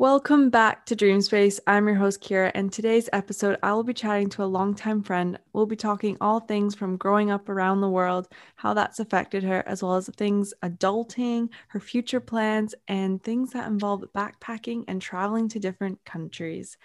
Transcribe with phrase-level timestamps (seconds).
[0.00, 1.58] Welcome back to Dreamspace.
[1.66, 5.36] I'm your host, Kira, and today's episode, I will be chatting to a longtime friend.
[5.52, 9.64] We'll be talking all things from growing up around the world, how that's affected her,
[9.66, 15.48] as well as things adulting, her future plans, and things that involve backpacking and traveling
[15.48, 16.76] to different countries.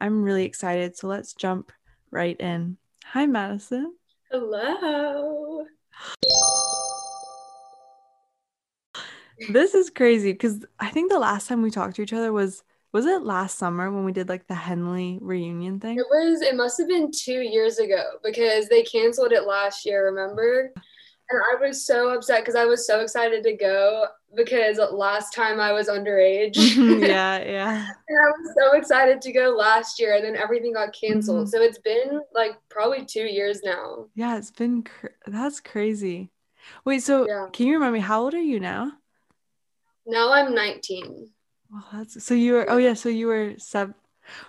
[0.00, 1.70] I'm really excited, so let's jump
[2.10, 2.78] right in.
[3.04, 3.94] Hi, Madison.
[4.30, 5.66] Hello.
[9.50, 12.62] This is crazy because I think the last time we talked to each other was
[12.92, 15.98] was it last summer when we did like the Henley reunion thing?
[15.98, 20.06] It was it must have been 2 years ago because they canceled it last year,
[20.06, 20.72] remember?
[21.30, 25.60] And I was so upset because I was so excited to go because last time
[25.60, 26.56] I was underage.
[27.06, 27.86] yeah, yeah.
[28.08, 31.48] and I was so excited to go last year and then everything got canceled.
[31.48, 31.50] Mm-hmm.
[31.50, 34.06] So it's been like probably 2 years now.
[34.14, 36.30] Yeah, it's been cr- that's crazy.
[36.86, 37.48] Wait, so yeah.
[37.52, 38.92] can you remind me how old are you now?
[40.08, 41.28] Now I'm 19.
[41.70, 42.70] Well, that's so you were.
[42.70, 43.94] Oh yeah, so you were seven.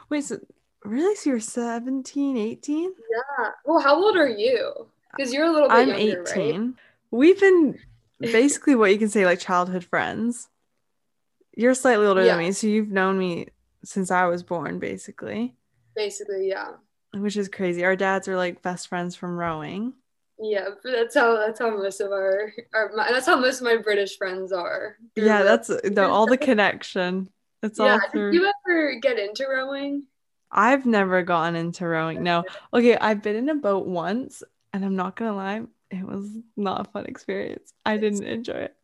[0.09, 0.39] Wait, so
[0.85, 1.15] really?
[1.15, 2.83] So you're 17, 18?
[2.83, 3.49] Yeah.
[3.65, 4.87] Well, how old are you?
[5.15, 6.61] Because you're a little bit I'm younger, 18.
[6.61, 6.73] Right?
[7.11, 7.77] We've been
[8.21, 10.47] basically what you can say like childhood friends.
[11.55, 12.35] You're slightly older yeah.
[12.35, 13.47] than me, so you've known me
[13.83, 15.55] since I was born, basically.
[15.93, 16.73] Basically, yeah.
[17.13, 17.83] Which is crazy.
[17.83, 19.93] Our dads are like best friends from rowing.
[20.41, 23.75] Yeah, that's how that's how most of our, our my, that's how most of my
[23.75, 24.95] British friends are.
[25.15, 27.29] Yeah, that's the all the connection.
[27.61, 28.31] It's yeah, all through.
[28.31, 30.03] Did you ever get into rowing?
[30.51, 32.23] I've never gotten into rowing.
[32.23, 32.43] No.
[32.73, 34.41] Okay, I've been in a boat once,
[34.73, 37.73] and I'm not gonna lie, it was not a fun experience.
[37.85, 38.75] I didn't enjoy it.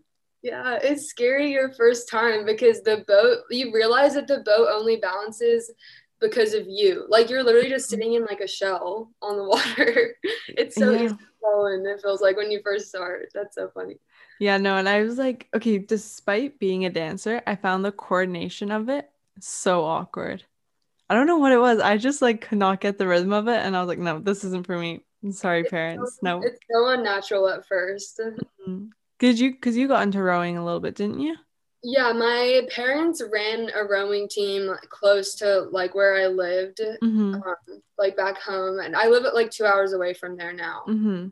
[0.42, 4.98] Yeah, it's scary your first time because the boat you realize that the boat only
[4.98, 5.72] balances
[6.20, 7.06] because of you.
[7.10, 7.92] Like you're literally just mm.
[7.92, 10.16] sitting in like a shell on the water.
[10.50, 11.04] it's so yeah.
[11.04, 11.16] easy
[11.46, 11.68] fall.
[11.68, 13.30] It feels like when you first start.
[13.34, 13.98] That's so funny.
[14.40, 18.72] Yeah, no, and I was like, okay, despite being a dancer, I found the coordination
[18.72, 20.44] of it so awkward.
[21.10, 21.80] I don't know what it was.
[21.80, 24.20] I just like could not get the rhythm of it, and I was like, no,
[24.20, 25.02] this isn't for me.
[25.24, 26.16] I'm sorry, it's parents.
[26.16, 28.86] So, no, it's so unnatural at 1st mm-hmm.
[29.20, 29.52] Did you?
[29.52, 31.36] Because you got into rowing a little bit, didn't you?
[31.88, 37.36] Yeah, my parents ran a rowing team close to like where I lived, mm-hmm.
[37.36, 40.82] um, like back home, and I live at like two hours away from there now.
[40.88, 41.28] Mm-hmm.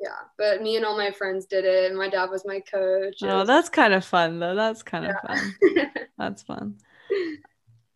[0.00, 3.16] Yeah, but me and all my friends did it, and my dad was my coach.
[3.22, 4.54] Oh, that's kind of fun though.
[4.54, 5.34] That's kind of yeah.
[5.34, 5.90] fun.
[6.18, 6.78] that's fun.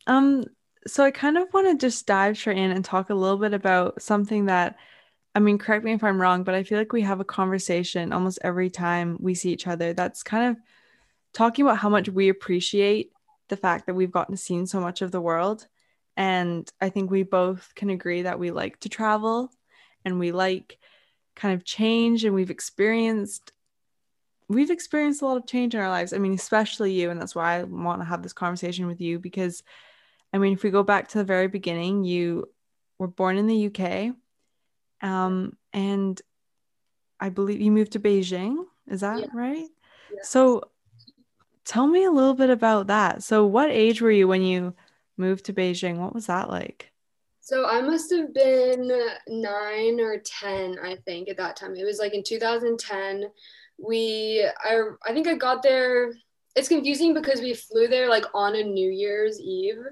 [0.09, 0.47] Um,
[0.89, 3.55] so I kind of want to just dive straight in and talk a little bit
[3.55, 4.75] about something that
[5.37, 8.13] I mean, correct me if I'm wrong, but I feel like we have a conversation
[8.13, 10.57] almost every time we see each other that's kind of
[11.33, 13.13] talking about how much we appreciate
[13.49, 15.67] the fact that we've gotten to see so much of the world.
[16.17, 19.51] And I think we both can agree that we like to travel
[20.05, 20.79] and we like
[21.37, 23.53] kind of change and we've experienced
[24.49, 26.13] we've experienced a lot of change in our lives.
[26.13, 29.21] I mean, especially you, and that's why I want to have this conversation with you
[29.21, 29.63] because
[30.33, 32.49] I mean, if we go back to the very beginning, you
[32.99, 34.15] were born in the UK.
[35.03, 36.21] Um, and
[37.19, 38.65] I believe you moved to Beijing.
[38.89, 39.69] Is that right?
[40.23, 40.71] So
[41.71, 43.23] Tell me a little bit about that.
[43.23, 44.75] So, what age were you when you
[45.17, 45.99] moved to Beijing?
[45.99, 46.91] What was that like?
[47.43, 48.91] So, I must have been
[49.29, 51.77] nine or 10, I think, at that time.
[51.77, 53.31] It was like in 2010.
[53.79, 56.13] We, I, I think I got there.
[56.57, 59.85] It's confusing because we flew there like on a New Year's Eve.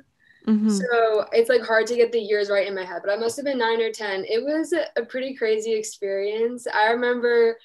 [0.49, 0.71] Mm-hmm.
[0.71, 3.37] So it's like hard to get the years right in my head, but I must
[3.37, 4.25] have been nine or 10.
[4.25, 6.67] It was a pretty crazy experience.
[6.67, 7.56] I remember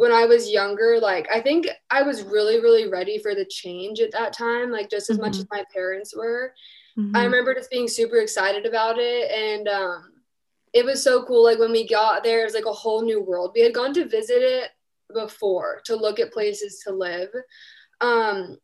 [0.00, 4.00] when I was younger, like I think I was really, really ready for the change
[4.00, 5.26] at that time, like just as mm-hmm.
[5.26, 6.54] much as my parents were.
[6.98, 7.14] Mm-hmm.
[7.14, 9.30] I remember just being super excited about it.
[9.30, 10.12] And um,
[10.72, 11.44] it was so cool.
[11.44, 13.52] Like when we got there, it was like a whole new world.
[13.54, 14.70] We had gone to visit it
[15.12, 17.28] before to look at places to live.
[18.00, 18.56] Um,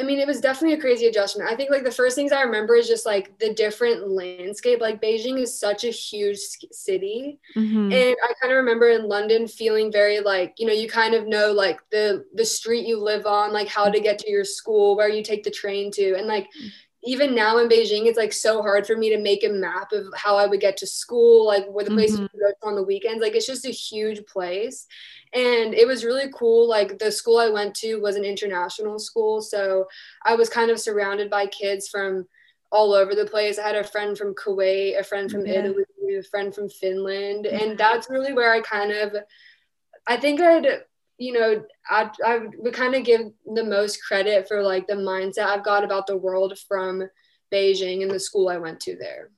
[0.00, 1.50] I mean, it was definitely a crazy adjustment.
[1.50, 4.80] I think like the first things I remember is just like the different landscape.
[4.80, 6.38] Like Beijing is such a huge
[6.70, 7.92] city, mm-hmm.
[7.92, 11.26] and I kind of remember in London feeling very like you know you kind of
[11.26, 14.96] know like the the street you live on, like how to get to your school,
[14.96, 16.48] where you take the train to, and like
[17.04, 20.06] even now in Beijing, it's like so hard for me to make a map of
[20.14, 22.38] how I would get to school, like where the places mm-hmm.
[22.38, 23.20] go on the weekends.
[23.20, 24.86] Like it's just a huge place.
[25.32, 26.68] And it was really cool.
[26.68, 29.40] Like the school I went to was an international school.
[29.40, 29.86] So
[30.24, 32.28] I was kind of surrounded by kids from
[32.70, 33.58] all over the place.
[33.58, 35.54] I had a friend from Kuwait, a friend from yeah.
[35.54, 35.84] Italy,
[36.16, 37.48] a friend from Finland.
[37.50, 37.58] Yeah.
[37.58, 39.16] And that's really where I kind of,
[40.06, 40.84] I think I'd
[41.22, 43.20] you know, I, I would kind of give
[43.54, 47.08] the most credit for like the mindset I've got about the world from
[47.52, 49.30] Beijing and the school I went to there.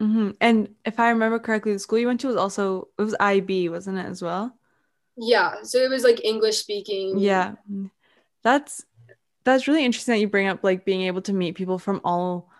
[0.00, 0.30] Mm-hmm.
[0.40, 3.70] And if I remember correctly, the school you went to was also it was IB,
[3.70, 4.56] wasn't it as well?
[5.16, 7.18] Yeah, so it was like English speaking.
[7.18, 7.54] Yeah,
[8.42, 8.84] that's
[9.44, 12.50] that's really interesting that you bring up like being able to meet people from all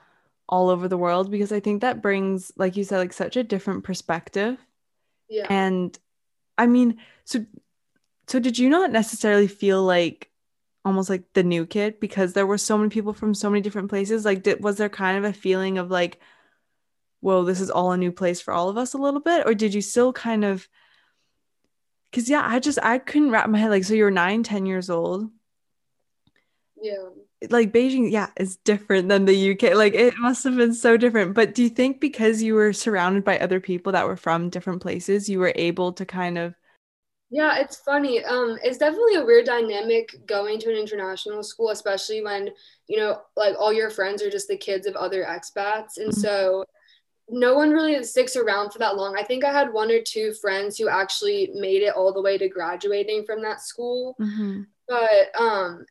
[0.48, 3.44] all over the world because I think that brings, like you said, like such a
[3.44, 4.58] different perspective.
[5.28, 5.46] Yeah.
[5.48, 5.96] And
[6.58, 7.46] I mean, so
[8.32, 10.30] so did you not necessarily feel like
[10.86, 13.90] almost like the new kid because there were so many people from so many different
[13.90, 14.24] places?
[14.24, 16.18] Like did was there kind of a feeling of like,
[17.20, 19.46] whoa, this is all a new place for all of us a little bit?
[19.46, 20.66] Or did you still kind of
[22.10, 24.88] because yeah, I just I couldn't wrap my head like so you're nine, ten years
[24.88, 25.30] old.
[26.80, 27.08] Yeah
[27.50, 29.74] like Beijing, yeah, is different than the UK.
[29.74, 31.34] Like it must have been so different.
[31.34, 34.80] But do you think because you were surrounded by other people that were from different
[34.80, 36.54] places, you were able to kind of
[37.32, 38.22] yeah, it's funny.
[38.22, 42.50] Um, it's definitely a weird dynamic going to an international school, especially when,
[42.88, 45.96] you know, like all your friends are just the kids of other expats.
[45.96, 46.20] And mm-hmm.
[46.20, 46.66] so
[47.30, 49.16] no one really sticks around for that long.
[49.18, 52.36] I think I had one or two friends who actually made it all the way
[52.36, 54.14] to graduating from that school.
[54.20, 54.64] Mm-hmm.
[54.86, 55.86] But um,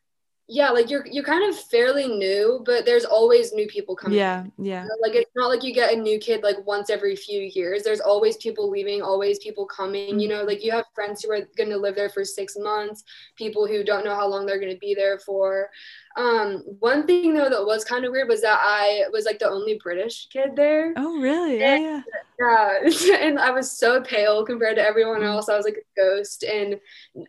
[0.51, 4.43] yeah like you're you're kind of fairly new but there's always new people coming yeah
[4.57, 4.85] yeah.
[5.01, 7.83] like it's not like you get a new kid like once every few years.
[7.83, 10.19] There's always people leaving always people coming mm-hmm.
[10.19, 10.43] you know?
[10.43, 13.03] Like you have friends who are going to live there for six months
[13.37, 15.69] people who don't know how long they're going to be there for
[16.17, 19.49] um, one thing though that was kind of weird was that I was like the
[19.49, 20.93] only British kid there.
[20.97, 21.63] Oh, really?
[21.63, 22.01] And, yeah,
[22.39, 23.17] yeah.
[23.21, 25.25] and I was so pale compared to everyone mm.
[25.25, 25.47] else.
[25.47, 26.43] I was like a ghost.
[26.43, 26.79] And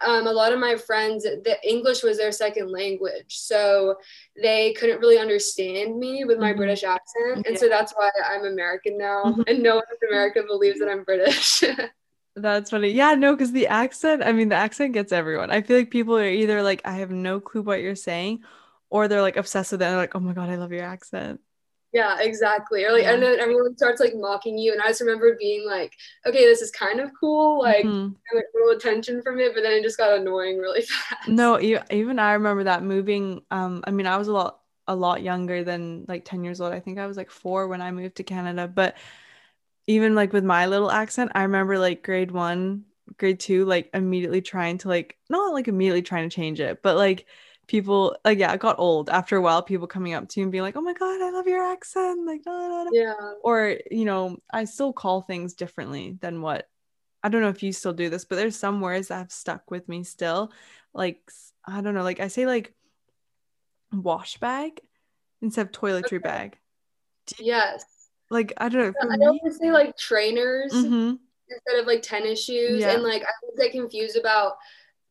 [0.00, 3.96] um, a lot of my friends, the English was their second language, so
[4.40, 6.58] they couldn't really understand me with my mm-hmm.
[6.58, 7.46] British accent.
[7.46, 7.56] And yeah.
[7.56, 9.43] so that's why I'm American now, mm-hmm.
[9.46, 11.62] and no one in America believes that I'm British.
[12.35, 12.88] That's funny.
[12.88, 15.50] Yeah, no, because the accent, I mean, the accent gets everyone.
[15.50, 18.43] I feel like people are either like, I have no clue what you're saying,
[18.93, 21.41] or they're like obsessed with it and like, oh my god, I love your accent.
[21.94, 22.85] Yeah, exactly.
[22.85, 23.15] Or like, yeah.
[23.15, 25.94] and then everyone starts like mocking you, and I just remember being like,
[26.27, 28.12] okay, this is kind of cool, like, mm-hmm.
[28.35, 31.29] like a little attention from it, but then it just got annoying really fast.
[31.29, 33.43] No, even I remember that moving.
[33.50, 36.73] Um, I mean, I was a lot a lot younger than like 10 years old.
[36.73, 38.97] I think I was like four when I moved to Canada, but
[39.87, 42.85] even like with my little accent, I remember like grade one,
[43.17, 46.97] grade two, like immediately trying to like not like immediately trying to change it, but
[46.97, 47.27] like
[47.73, 49.63] people like yeah, it got old after a while.
[49.63, 52.27] People coming up to you and being like, "Oh my god, I love your accent!"
[52.27, 52.91] Like, nah, nah, nah.
[52.93, 53.15] yeah.
[53.43, 56.69] Or you know, I still call things differently than what
[57.23, 59.71] I don't know if you still do this, but there's some words that have stuck
[59.71, 60.53] with me still.
[60.93, 61.19] Like
[61.67, 62.75] I don't know, like I say like
[63.91, 64.79] wash bag
[65.41, 66.19] instead of toiletry okay.
[66.19, 66.59] bag.
[67.39, 67.87] yes.
[68.29, 68.93] Like I don't know.
[69.01, 71.15] I me, always say like trainers mm-hmm.
[71.49, 72.93] instead of like tennis shoes, yeah.
[72.93, 74.57] and like I always get confused about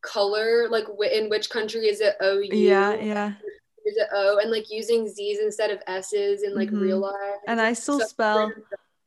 [0.01, 3.33] color like in which country is it ou yeah yeah.
[3.83, 4.37] Is it o?
[4.37, 6.81] And like using z's instead of s's in like mm-hmm.
[6.81, 7.39] real life.
[7.47, 8.51] And i still so spell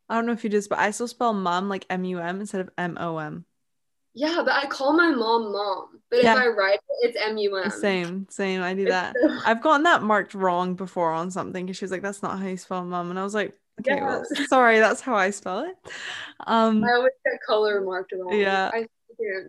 [0.09, 2.71] i don't know if you just but i still spell mom like m-u-m instead of
[2.77, 3.45] m-o-m
[4.15, 6.01] yeah but i call my mom mom.
[6.11, 6.35] But yeah.
[6.35, 8.63] if i write it it's m-u-m same same.
[8.63, 9.15] I do that.
[9.47, 12.47] i've gotten that marked wrong before on something because she was like that's not how
[12.47, 13.11] you spell mom.
[13.11, 14.07] And i was like okay yeah.
[14.07, 15.77] well sorry that's how i spell it.
[16.47, 18.39] Um i always get color marked wrong.
[18.39, 18.71] Yeah.
[18.75, 18.87] I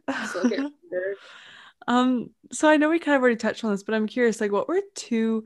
[1.88, 4.52] um, so I know we kind of already touched on this, but I'm curious, like,
[4.52, 5.46] what were two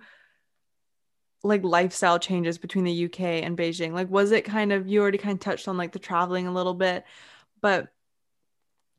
[1.44, 3.94] like lifestyle changes between the UK and Beijing?
[3.94, 6.54] Like, was it kind of you already kind of touched on like the traveling a
[6.54, 7.06] little bit,
[7.62, 7.88] but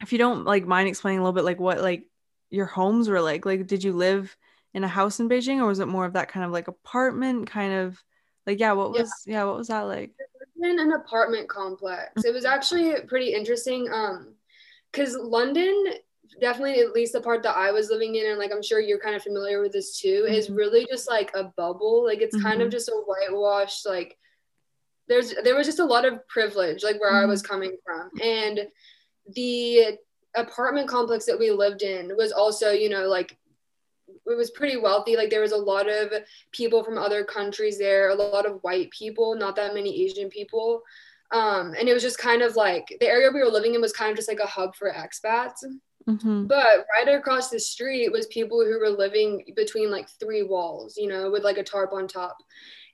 [0.00, 2.06] if you don't like mind explaining a little bit, like what like
[2.50, 4.34] your homes were like, like did you live
[4.72, 7.48] in a house in Beijing or was it more of that kind of like apartment
[7.50, 8.02] kind of
[8.46, 10.12] like yeah, what was yeah, yeah what was that like?
[10.62, 12.24] In an apartment complex.
[12.24, 13.88] It was actually pretty interesting.
[13.92, 14.34] Um
[14.92, 15.94] because London
[16.40, 19.00] definitely at least the part that I was living in and like I'm sure you're
[19.00, 20.34] kind of familiar with this too mm-hmm.
[20.34, 22.46] is really just like a bubble like it's mm-hmm.
[22.46, 22.72] kind of mm-hmm.
[22.72, 24.16] just a whitewashed like
[25.08, 27.24] there's there was just a lot of privilege like where mm-hmm.
[27.24, 28.60] I was coming from and
[29.34, 29.98] the
[30.36, 33.36] apartment complex that we lived in was also you know like
[34.26, 36.12] it was pretty wealthy like there was a lot of
[36.52, 40.82] people from other countries there a lot of white people not that many Asian people
[41.32, 43.92] um, and it was just kind of like the area we were living in was
[43.92, 45.64] kind of just like a hub for expats.
[46.08, 46.46] Mm-hmm.
[46.46, 51.06] But right across the street was people who were living between like three walls, you
[51.06, 52.36] know, with like a tarp on top.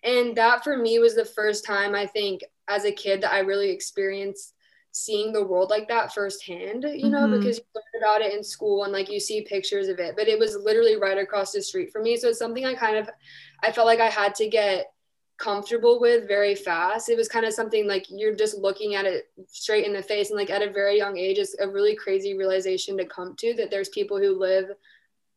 [0.04, 3.38] And that for me was the first time I think as a kid that I
[3.38, 4.52] really experienced
[4.92, 7.38] seeing the world like that firsthand, you know, mm-hmm.
[7.38, 10.14] because you learn about it in school and like you see pictures of it.
[10.16, 12.16] But it was literally right across the street for me.
[12.16, 13.08] So it's something I kind of
[13.62, 14.86] I felt like I had to get
[15.38, 17.08] comfortable with very fast.
[17.08, 20.30] It was kind of something like you're just looking at it straight in the face.
[20.30, 23.54] And like at a very young age, it's a really crazy realization to come to
[23.54, 24.70] that there's people who live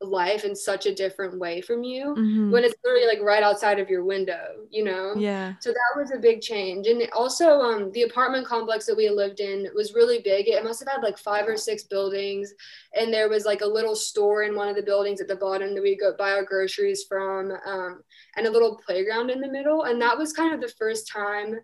[0.01, 2.51] life in such a different way from you mm-hmm.
[2.51, 5.13] when it's literally like right outside of your window you know?
[5.17, 5.53] Yeah.
[5.59, 6.87] So that was a big change.
[6.87, 10.47] And also um the apartment complex that we lived in was really big.
[10.47, 12.53] It must have had like five or six buildings.
[12.93, 15.73] And there was like a little store in one of the buildings at the bottom
[15.73, 18.03] that we go buy our groceries from um
[18.35, 19.83] and a little playground in the middle.
[19.83, 21.55] And that was kind of the first time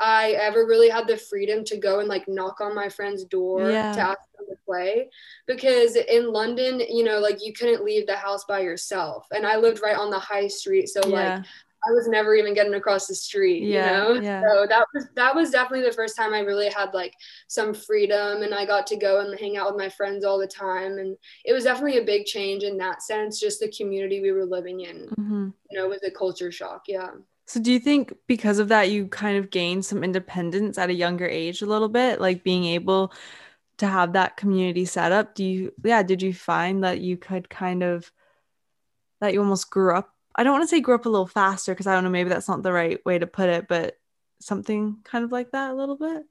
[0.00, 3.70] I ever really had the freedom to go and like knock on my friend's door
[3.70, 3.92] yeah.
[3.92, 5.08] to ask them to play.
[5.46, 9.26] Because in London, you know, like you couldn't leave the house by yourself.
[9.32, 10.88] And I lived right on the high street.
[10.88, 11.36] So yeah.
[11.36, 11.44] like
[11.86, 14.20] I was never even getting across the street, yeah, you know?
[14.20, 14.42] Yeah.
[14.42, 17.14] So that was that was definitely the first time I really had like
[17.46, 20.46] some freedom and I got to go and hang out with my friends all the
[20.46, 20.98] time.
[20.98, 24.44] And it was definitely a big change in that sense, just the community we were
[24.44, 25.08] living in.
[25.08, 25.48] Mm-hmm.
[25.70, 26.82] You know, it was a culture shock.
[26.88, 27.10] Yeah.
[27.48, 30.94] So do you think because of that you kind of gained some independence at a
[30.94, 33.10] younger age a little bit, like being able
[33.78, 35.34] to have that community set up?
[35.34, 38.12] Do you yeah, did you find that you could kind of
[39.22, 40.14] that you almost grew up?
[40.34, 42.28] I don't want to say grew up a little faster because I don't know, maybe
[42.28, 43.98] that's not the right way to put it, but
[44.40, 46.24] something kind of like that a little bit?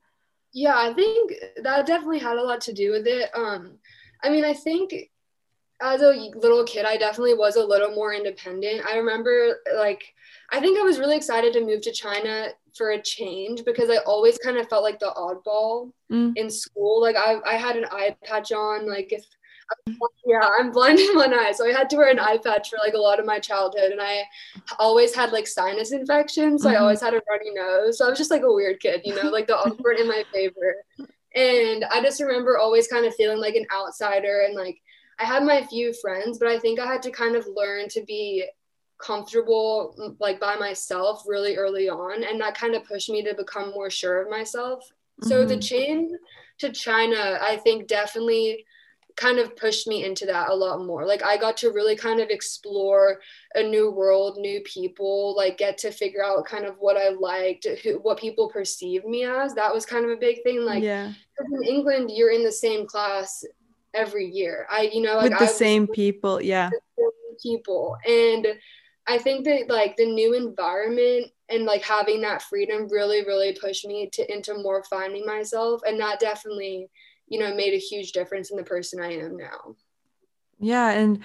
[0.53, 1.33] Yeah, I think
[1.63, 3.31] that definitely had a lot to do with it.
[3.35, 3.79] Um
[4.23, 4.93] I mean, I think
[5.81, 8.85] as a little kid, I definitely was a little more independent.
[8.85, 10.13] I remember like
[10.51, 13.97] I think I was really excited to move to China for a change because I
[13.97, 16.33] always kind of felt like the oddball mm.
[16.35, 17.01] in school.
[17.01, 19.25] Like I, I had an eye patch on, like if
[20.25, 22.77] yeah, I'm blind in one eye, so I had to wear an eye patch for
[22.83, 24.23] like a lot of my childhood, and I
[24.79, 26.77] always had like sinus infections, so mm-hmm.
[26.77, 27.97] I always had a runny nose.
[27.97, 30.23] So I was just like a weird kid, you know, like the awkward in my
[30.33, 30.75] favor.
[31.35, 34.79] And I just remember always kind of feeling like an outsider, and like
[35.19, 38.03] I had my few friends, but I think I had to kind of learn to
[38.03, 38.45] be
[38.99, 43.33] comfortable mm, like by myself really early on and that kind of pushed me to
[43.35, 44.83] become more sure of myself.
[45.21, 45.29] Mm-hmm.
[45.29, 45.61] so the mm-hmm.
[45.61, 46.11] change
[46.59, 48.65] to china i think definitely
[49.17, 51.05] kind of pushed me into that a lot more.
[51.05, 53.19] Like i got to really kind of explore
[53.55, 57.65] a new world new people like get to figure out kind of what i liked
[57.83, 59.53] who, what people perceive me as.
[59.55, 61.11] That was kind of a big thing like yeah.
[61.39, 63.43] in england you're in the same class
[63.93, 64.67] every year.
[64.69, 66.69] I you know like with the same people yeah.
[67.41, 68.47] people and
[69.07, 73.85] I think that like the new environment and like having that freedom really, really pushed
[73.85, 75.81] me to into more finding myself.
[75.87, 76.89] And that definitely,
[77.27, 79.75] you know, made a huge difference in the person I am now.
[80.59, 80.91] Yeah.
[80.91, 81.23] And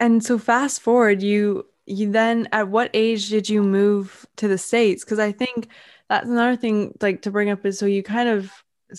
[0.00, 4.58] and so fast forward, you you then at what age did you move to the
[4.58, 5.04] States?
[5.04, 5.68] Because I think
[6.08, 8.50] that's another thing like to bring up is so you kind of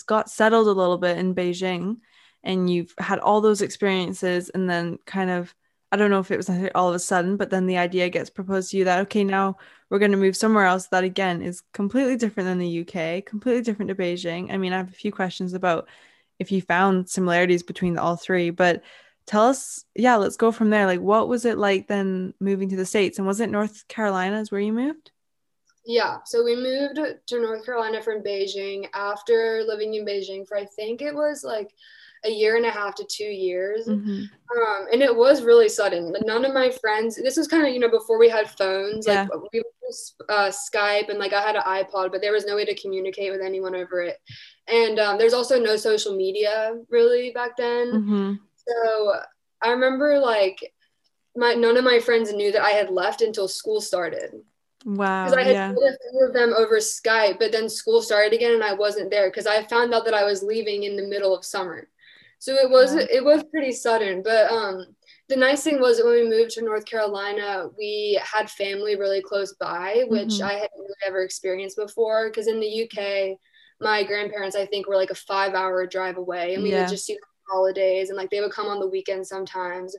[0.06, 1.96] got settled a little bit in Beijing
[2.44, 5.54] and you've had all those experiences and then kind of
[5.90, 8.30] I don't know if it was all of a sudden, but then the idea gets
[8.30, 9.56] proposed to you that, okay, now
[9.88, 13.62] we're going to move somewhere else that again is completely different than the UK, completely
[13.62, 14.52] different to Beijing.
[14.52, 15.88] I mean, I have a few questions about
[16.38, 18.82] if you found similarities between all three, but
[19.26, 20.86] tell us, yeah, let's go from there.
[20.86, 23.18] Like, what was it like then moving to the States?
[23.18, 25.10] And was it North Carolina is where you moved?
[25.86, 30.66] Yeah, so we moved to North Carolina from Beijing after living in Beijing for I
[30.66, 31.70] think it was like
[32.28, 33.88] a year and a half to two years.
[33.88, 34.24] Mm-hmm.
[34.56, 36.14] Um, and it was really sudden.
[36.24, 39.26] None of my friends, this was kind of, you know, before we had phones, yeah.
[39.30, 39.62] like we
[40.28, 43.32] uh, Skype and like I had an iPod, but there was no way to communicate
[43.32, 44.18] with anyone over it.
[44.66, 47.92] And um, there's also no social media really back then.
[47.92, 48.32] Mm-hmm.
[48.66, 49.14] So
[49.62, 50.58] I remember like
[51.36, 54.34] my, none of my friends knew that I had left until school started.
[54.84, 55.24] Wow.
[55.24, 55.72] Because I had yeah.
[55.72, 59.10] told a few of them over Skype, but then school started again and I wasn't
[59.10, 61.88] there because I found out that I was leaving in the middle of summer.
[62.38, 63.06] So it was yeah.
[63.10, 64.86] it was pretty sudden, but um
[65.28, 69.54] the nice thing was when we moved to North Carolina, we had family really close
[69.54, 70.46] by, which mm-hmm.
[70.46, 72.30] I hadn't really ever experienced before.
[72.30, 73.38] Because in the UK,
[73.80, 76.80] my grandparents, I think, were like a five hour drive away, and we yeah.
[76.80, 79.94] would just see them holidays, and like they would come on the weekends sometimes.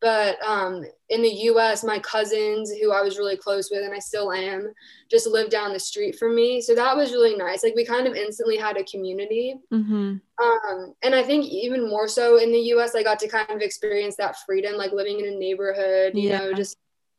[0.00, 3.98] But um, in the US, my cousins, who I was really close with and I
[3.98, 4.72] still am,
[5.10, 6.62] just lived down the street from me.
[6.62, 7.62] So that was really nice.
[7.62, 9.56] Like we kind of instantly had a community.
[9.72, 10.16] Mm-hmm.
[10.42, 13.60] Um, and I think even more so in the US, I got to kind of
[13.60, 16.38] experience that freedom, like living in a neighborhood, you yeah.
[16.38, 16.78] know, just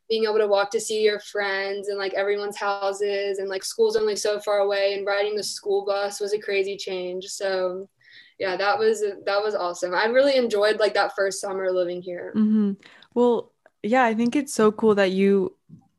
[0.10, 3.96] being able to walk to see your friends and like everyone's houses and like school's
[3.96, 7.26] only so far away and riding the school bus was a crazy change.
[7.28, 7.88] So
[8.42, 9.94] yeah, that was that was awesome.
[9.94, 12.34] I really enjoyed like that first summer living here.
[12.36, 12.72] Mm-hmm.
[13.14, 13.52] Well,
[13.84, 15.56] yeah, I think it's so cool that you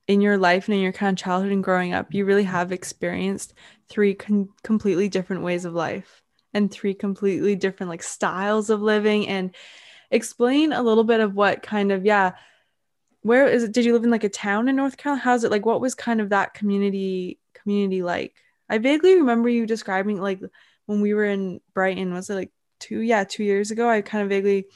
[0.09, 2.73] in your life and in your kind of childhood and growing up, you really have
[2.73, 3.55] experienced
[3.89, 6.21] three con- completely different ways of life
[6.53, 9.55] and three completely different like styles of living and
[10.11, 12.33] explain a little bit of what kind of yeah
[13.21, 15.51] where is it did you live in like a town in north carolina how's it
[15.51, 18.35] like what was kind of that community community like
[18.69, 20.41] i vaguely remember you describing like
[20.93, 23.01] when we were in Brighton, was it like two?
[23.01, 23.89] Yeah, two years ago.
[23.89, 24.67] I kind of vaguely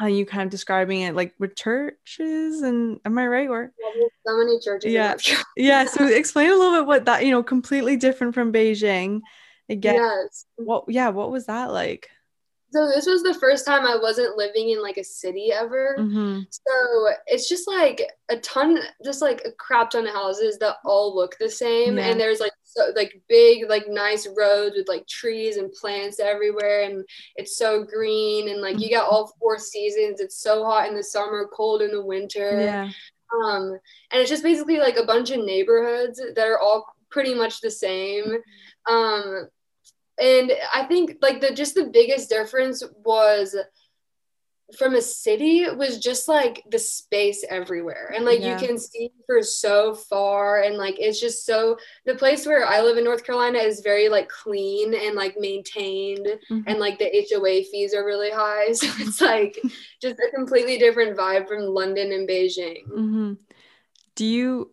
[0.00, 3.72] uh, you kind of describing it like with churches and am I right or?
[3.78, 5.16] Yeah, so many churches yeah.
[5.56, 9.20] Yeah so explain a little bit what that you know completely different from Beijing.
[9.68, 10.46] Again yes.
[10.56, 12.10] what yeah what was that like
[12.74, 15.94] so this was the first time I wasn't living in like a city ever.
[15.96, 16.40] Mm-hmm.
[16.50, 21.14] So it's just like a ton, just like a crap ton of houses that all
[21.14, 22.06] look the same, yeah.
[22.06, 26.82] and there's like so like big like nice roads with like trees and plants everywhere,
[26.82, 27.04] and
[27.36, 30.18] it's so green, and like you get all four seasons.
[30.18, 32.60] It's so hot in the summer, cold in the winter.
[32.60, 32.90] Yeah.
[33.44, 33.78] Um,
[34.10, 37.70] and it's just basically like a bunch of neighborhoods that are all pretty much the
[37.70, 38.38] same.
[38.88, 39.48] Um,
[40.20, 43.56] and i think like the just the biggest difference was
[44.78, 48.58] from a city was just like the space everywhere and like yeah.
[48.58, 52.80] you can see for so far and like it's just so the place where i
[52.80, 56.60] live in north carolina is very like clean and like maintained mm-hmm.
[56.66, 59.60] and like the hoa fees are really high so it's like
[60.00, 63.32] just a completely different vibe from london and beijing mm-hmm.
[64.16, 64.70] do you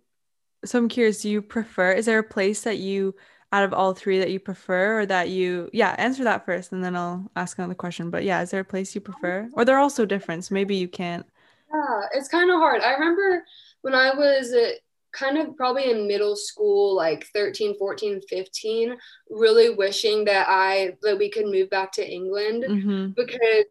[0.63, 3.13] so i'm curious do you prefer is there a place that you
[3.51, 6.83] out of all three that you prefer or that you yeah answer that first and
[6.83, 8.09] then i'll ask another question.
[8.09, 9.49] But yeah is there a place you prefer?
[9.53, 11.25] Or they're all so different so maybe you can't.
[11.73, 12.81] Yeah it's kind of hard.
[12.81, 13.45] I remember
[13.81, 14.71] when i was uh,
[15.11, 18.95] kind of probably in middle school like 13 14 15
[19.29, 23.07] really wishing that i that we could move back to england mm-hmm.
[23.09, 23.65] because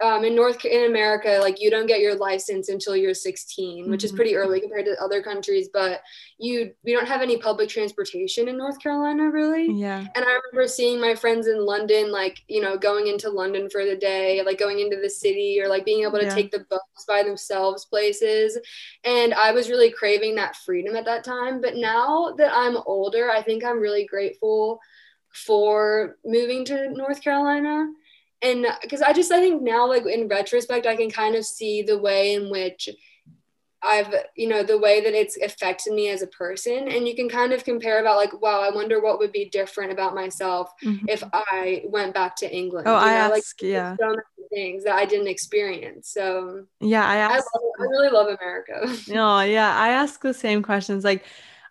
[0.00, 3.90] um, in North in America, like you don't get your license until you're 16, mm-hmm.
[3.90, 4.16] which is mm-hmm.
[4.16, 5.68] pretty early compared to other countries.
[5.72, 6.02] But
[6.38, 9.72] you we don't have any public transportation in North Carolina, really.
[9.72, 10.06] Yeah.
[10.14, 13.84] And I remember seeing my friends in London, like you know, going into London for
[13.84, 16.34] the day, like going into the city, or like being able to yeah.
[16.34, 18.56] take the bus by themselves places.
[19.02, 21.60] And I was really craving that freedom at that time.
[21.60, 24.78] But now that I'm older, I think I'm really grateful
[25.32, 27.88] for moving to North Carolina
[28.42, 31.82] and because I just I think now like in retrospect I can kind of see
[31.82, 32.88] the way in which
[33.82, 37.28] I've you know the way that it's affected me as a person and you can
[37.28, 41.06] kind of compare about like wow I wonder what would be different about myself mm-hmm.
[41.08, 42.88] if I went back to England.
[42.88, 43.14] Oh, I know?
[43.14, 43.96] ask, like yeah.
[44.00, 46.08] So many things that I didn't experience.
[46.08, 48.94] So yeah, I ask, I, love, I really love America.
[49.12, 51.04] no, yeah, I ask the same questions.
[51.04, 51.24] Like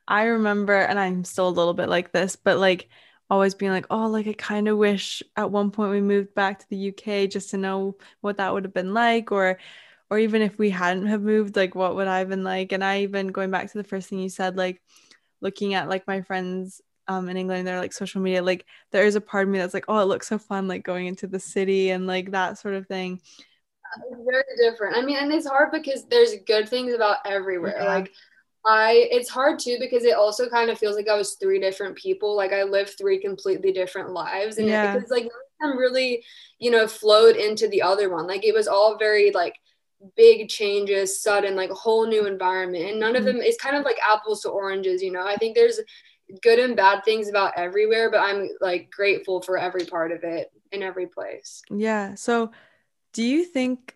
[0.07, 2.89] I remember, and I'm still a little bit like this, but like
[3.29, 6.59] always being like, oh, like I kind of wish at one point we moved back
[6.59, 9.59] to the UK just to know what that would have been like, or
[10.09, 12.71] or even if we hadn't have moved, like what would I have been like?
[12.71, 14.81] And I even going back to the first thing you said, like
[15.41, 19.15] looking at like my friends um in England, they're like social media, like there is
[19.15, 21.39] a part of me that's like, oh, it looks so fun, like going into the
[21.39, 23.21] city and like that sort of thing.
[24.11, 24.97] It's very different.
[24.97, 27.77] I mean, and it's hard because there's good things about everywhere.
[27.79, 27.93] Yeah.
[27.93, 28.11] Like
[28.67, 31.95] I it's hard too because it also kind of feels like I was three different
[31.95, 32.35] people.
[32.35, 34.57] Like I lived three completely different lives.
[34.57, 34.91] And yeah.
[34.91, 35.29] it, because like
[35.61, 36.23] I'm really,
[36.59, 38.27] you know, flowed into the other one.
[38.27, 39.55] Like it was all very like
[40.15, 42.89] big changes, sudden, like a whole new environment.
[42.89, 43.37] And none of mm-hmm.
[43.37, 45.25] them is kind of like apples to oranges, you know.
[45.25, 45.79] I think there's
[46.41, 50.51] good and bad things about everywhere, but I'm like grateful for every part of it
[50.73, 51.61] in every place.
[51.69, 52.15] Yeah.
[52.15, 52.51] So
[53.13, 53.95] do you think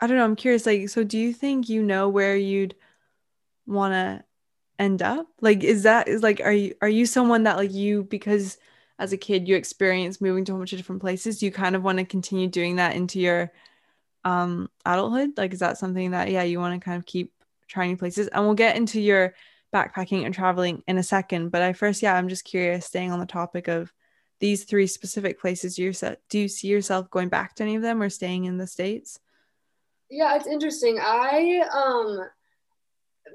[0.00, 2.74] I don't know, I'm curious, like, so do you think you know where you'd
[3.66, 4.24] want to
[4.78, 5.26] end up?
[5.40, 8.58] Like is that is like are you are you someone that like you because
[8.98, 11.82] as a kid you experience moving to a bunch of different places you kind of
[11.82, 13.52] want to continue doing that into your
[14.24, 15.36] um adulthood?
[15.36, 17.32] Like is that something that yeah you want to kind of keep
[17.68, 18.28] trying places?
[18.28, 19.34] And we'll get into your
[19.72, 23.18] backpacking and traveling in a second but i first yeah i'm just curious staying on
[23.18, 23.90] the topic of
[24.38, 27.82] these three specific places you set do you see yourself going back to any of
[27.82, 29.18] them or staying in the states?
[30.10, 30.98] Yeah it's interesting.
[31.00, 32.28] I um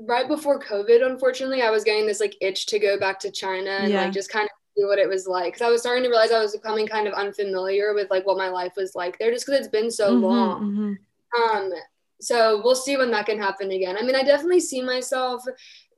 [0.01, 3.69] right before COVID, unfortunately, I was getting this like itch to go back to China
[3.69, 4.03] and yeah.
[4.03, 5.53] like just kind of see what it was like.
[5.53, 8.37] Cause I was starting to realize I was becoming kind of unfamiliar with like what
[8.37, 10.61] my life was like there just because it's been so mm-hmm, long.
[10.61, 11.57] Mm-hmm.
[11.57, 11.71] Um,
[12.19, 13.95] so we'll see when that can happen again.
[13.97, 15.43] I mean, I definitely see myself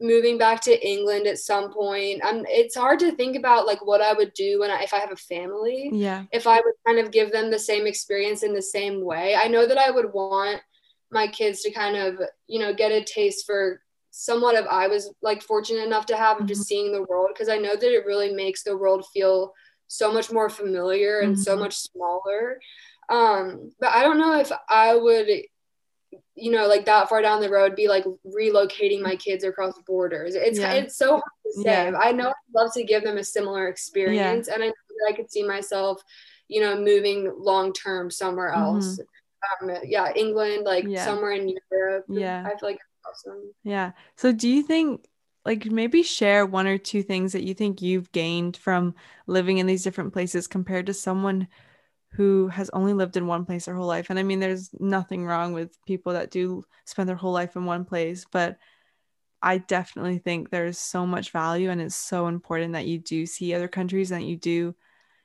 [0.02, 2.24] moving back to England at some point.
[2.24, 5.00] Um, it's hard to think about like what I would do when I, if I
[5.00, 5.90] have a family.
[5.94, 6.26] Yeah.
[6.32, 9.48] If I would kind of give them the same experience in the same way, I
[9.48, 10.62] know that I would want
[11.12, 13.82] my kids to kind of you know get a taste for
[14.20, 16.66] somewhat of I was like fortunate enough to have of just mm-hmm.
[16.66, 19.54] seeing the world because I know that it really makes the world feel
[19.88, 21.42] so much more familiar and mm-hmm.
[21.42, 22.60] so much smaller.
[23.08, 25.30] Um, but I don't know if I would,
[26.36, 30.36] you know, like that far down the road, be like relocating my kids across borders.
[30.36, 30.74] It's yeah.
[30.74, 31.92] it's so hard to say.
[31.92, 31.98] Yeah.
[31.98, 34.54] I know I'd love to give them a similar experience, yeah.
[34.54, 36.02] and I know that I could see myself,
[36.50, 39.00] you know, moving long term somewhere else.
[39.00, 39.70] Mm-hmm.
[39.70, 42.04] Um, yeah, England, like somewhere in Europe.
[42.10, 42.80] Yeah, I feel like
[43.10, 43.54] awesome.
[43.64, 43.92] Yeah.
[44.16, 45.06] So do you think
[45.46, 48.94] like maybe share one or two things that you think you've gained from
[49.28, 51.48] living in these different places compared to someone
[52.12, 54.10] who has only lived in one place their whole life.
[54.10, 57.66] And I mean, there's nothing wrong with people that do spend their whole life in
[57.66, 58.58] one place, but
[59.42, 63.54] I definitely think there's so much value and it's so important that you do see
[63.54, 64.76] other countries and that you do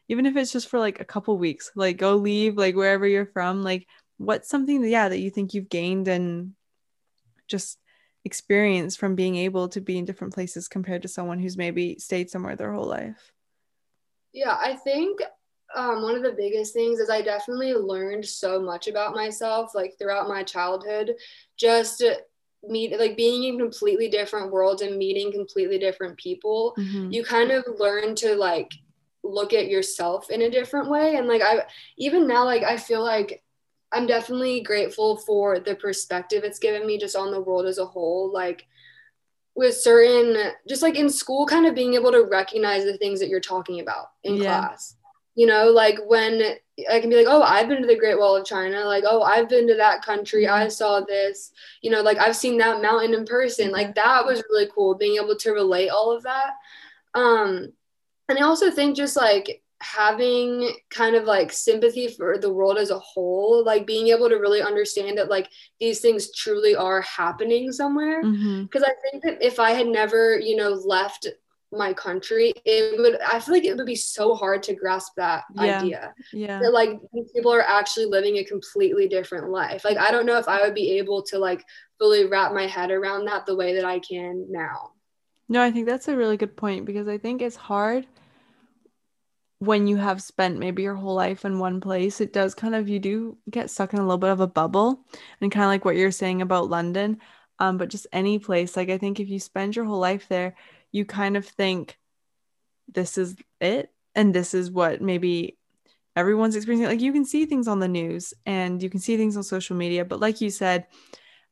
[0.09, 3.27] even if it's just for like a couple weeks, like go leave like wherever you're
[3.27, 3.87] from, like
[4.19, 6.53] what's something yeah that you think you've gained and
[7.49, 7.79] just
[8.25, 12.31] experience from being able to be in different places compared to someone who's maybe stayed
[12.31, 13.33] somewhere their whole life?
[14.33, 15.21] Yeah, I think
[15.77, 19.95] um, one of the biggest things is I definitely learned so much about myself, like
[19.99, 21.15] throughout my childhood,
[21.57, 22.03] just
[22.67, 26.75] meet like being in completely different worlds and meeting completely different people.
[26.79, 27.13] Mm-hmm.
[27.13, 28.73] You kind of learn to like
[29.23, 31.65] look at yourself in a different way, and like I
[31.97, 33.44] even now like I feel like
[33.95, 37.87] I'm definitely grateful for the perspective it's given me just on the world as a
[37.87, 38.33] whole.
[38.33, 38.67] Like
[39.55, 43.29] with certain just like in school kind of being able to recognize the things that
[43.29, 44.67] you're talking about in yeah.
[44.67, 44.97] class.
[45.37, 46.43] You know like when
[46.91, 49.23] i can be like oh i've been to the great wall of china like oh
[49.23, 50.49] i've been to that country.
[50.49, 51.53] I saw this.
[51.83, 53.71] You know like i've seen that mountain in person.
[53.71, 56.53] Like that was really cool being able to relate all of that.
[57.15, 57.73] Um
[58.29, 62.91] and i also think just like having kind of like sympathy for the world as
[62.91, 67.71] a whole like being able to really understand that like these things truly are happening
[67.71, 68.23] somewhere.
[68.23, 68.85] Because mm-hmm.
[68.85, 71.27] i think that if i had never you know left
[71.73, 75.43] my country it would i feel like it would be so hard to grasp that
[75.57, 75.81] yeah.
[75.81, 76.15] idea.
[76.33, 76.61] Yeah.
[76.61, 77.01] That like
[77.35, 79.85] people are actually living a completely different life.
[79.85, 81.65] Like i don't know if i would be able to like
[81.99, 84.93] fully wrap my head around that the way that i can now.
[85.49, 88.07] No i think that's a really good point because i think it's hard
[89.67, 92.89] when you have spent maybe your whole life in one place, it does kind of
[92.89, 95.05] you do get stuck in a little bit of a bubble
[95.41, 97.21] and kind of like what you're saying about London.
[97.59, 100.57] Um, but just any place, like I think if you spend your whole life there,
[100.93, 101.99] you kind of think
[102.93, 105.59] this is it and this is what maybe
[106.17, 106.89] everyone's experiencing.
[106.89, 109.77] Like you can see things on the news and you can see things on social
[109.77, 110.87] media, but like you said,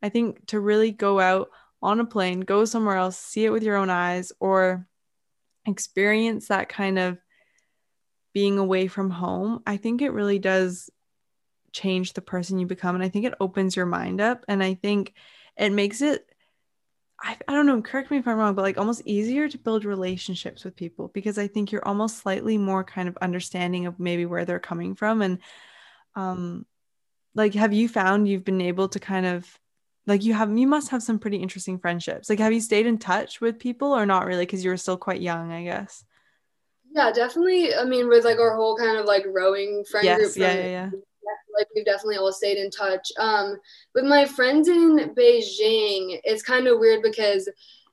[0.02, 3.62] I think to really go out on a plane, go somewhere else, see it with
[3.62, 4.86] your own eyes, or
[5.66, 7.18] experience that kind of
[8.32, 10.90] being away from home, I think it really does
[11.72, 12.94] change the person you become.
[12.94, 14.44] And I think it opens your mind up.
[14.48, 15.14] And I think
[15.56, 16.28] it makes it,
[17.20, 19.84] I, I don't know, correct me if I'm wrong, but like almost easier to build
[19.84, 24.26] relationships with people because I think you're almost slightly more kind of understanding of maybe
[24.26, 25.22] where they're coming from.
[25.22, 25.38] And
[26.14, 26.66] um,
[27.34, 29.58] like, have you found you've been able to kind of,
[30.06, 32.98] like you have you must have some pretty interesting friendships like have you stayed in
[32.98, 36.04] touch with people or not really because you were still quite young i guess
[36.94, 37.74] yeah, definitely.
[37.74, 40.36] I mean, with like our whole kind of like rowing friend yes, group.
[40.36, 40.90] Yeah, yeah, yeah.
[41.56, 43.12] Like we've definitely all stayed in touch.
[43.18, 43.56] Um,
[43.94, 47.48] with my friends in Beijing, it's kind of weird because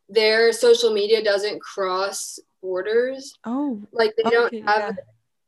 [0.08, 3.38] their social media doesn't cross borders.
[3.46, 4.98] Oh, like they okay, don't have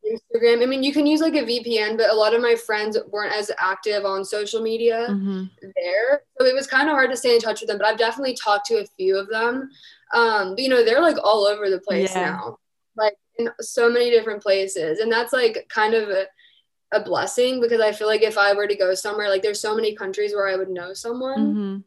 [0.03, 0.17] yeah.
[0.17, 0.63] Instagram.
[0.63, 3.33] I mean, you can use like a VPN, but a lot of my friends weren't
[3.33, 5.45] as active on social media mm-hmm.
[5.61, 7.77] there, so it was kind of hard to stay in touch with them.
[7.77, 9.69] But I've definitely talked to a few of them.
[10.13, 12.25] Um, but, you know, they're like all over the place yeah.
[12.25, 12.57] now.
[12.97, 14.99] Like in so many different places.
[14.99, 16.25] And that's like kind of a,
[16.93, 19.75] a blessing because I feel like if I were to go somewhere, like there's so
[19.75, 21.83] many countries where I would know someone.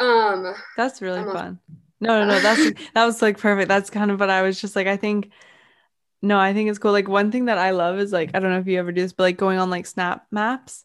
[0.00, 0.04] Mm-hmm.
[0.04, 1.60] Um that's really fun.
[2.00, 3.68] No, no, no, that's that was like perfect.
[3.68, 5.30] That's kind of what I was just like, I think
[6.20, 6.92] no, I think it's cool.
[6.92, 9.02] Like one thing that I love is like I don't know if you ever do
[9.02, 10.84] this, but like going on like snap maps.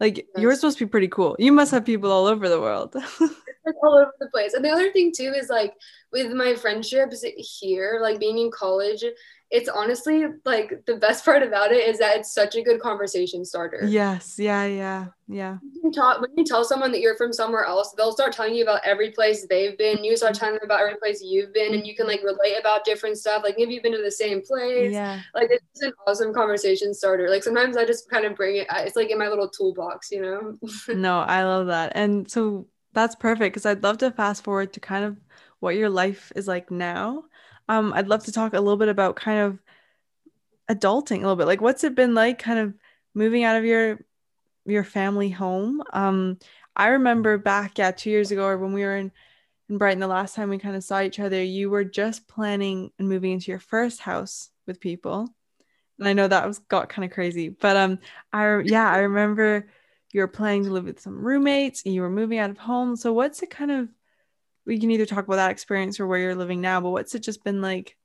[0.00, 0.26] Like yes.
[0.36, 1.36] you're supposed to be pretty cool.
[1.38, 2.96] You must have people all over the world.
[3.82, 4.54] all over the place.
[4.54, 5.74] And the other thing too is like
[6.12, 7.24] with my friendships
[7.60, 9.04] here, like being in college,
[9.50, 13.44] it's honestly like the best part about it is that it's such a good conversation
[13.44, 13.86] starter.
[13.86, 14.38] Yes.
[14.38, 14.66] Yeah.
[14.66, 15.06] Yeah.
[15.26, 15.58] Yeah.
[15.82, 18.62] You talk, when you tell someone that you're from somewhere else, they'll start telling you
[18.62, 20.02] about every place they've been.
[20.02, 22.84] You start telling them about every place you've been, and you can like relate about
[22.84, 23.42] different stuff.
[23.44, 24.92] Like maybe you've been to the same place.
[24.92, 25.20] Yeah.
[25.34, 27.28] Like it's an awesome conversation starter.
[27.28, 28.66] Like sometimes I just kind of bring it.
[28.70, 30.58] It's like in my little toolbox, you know.
[30.94, 31.92] no, I love that.
[31.94, 32.66] And so
[32.98, 35.16] that's perfect because I'd love to fast forward to kind of
[35.60, 37.24] what your life is like now.
[37.68, 39.58] Um, I'd love to talk a little bit about kind of
[40.68, 41.46] adulting a little bit.
[41.46, 42.74] Like, what's it been like, kind of
[43.14, 44.04] moving out of your
[44.66, 45.82] your family home?
[45.92, 46.38] Um,
[46.76, 49.12] I remember back, yeah, two years ago, or when we were in
[49.68, 52.90] in Brighton, the last time we kind of saw each other, you were just planning
[52.98, 55.28] and moving into your first house with people,
[55.98, 57.98] and I know that was got kind of crazy, but um,
[58.32, 59.68] I yeah, I remember
[60.12, 62.96] you were planning to live with some roommates and you were moving out of home.
[62.96, 63.88] So what's it kind of
[64.66, 67.22] we can either talk about that experience or where you're living now, but what's it
[67.22, 67.96] just been like?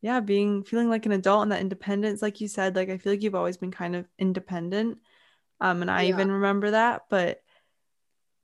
[0.00, 3.12] Yeah, being feeling like an adult and that independence, like you said, like I feel
[3.12, 4.98] like you've always been kind of independent.
[5.60, 6.10] Um, and I yeah.
[6.10, 7.42] even remember that, but